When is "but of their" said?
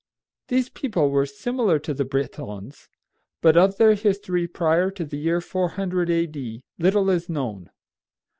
3.39-3.93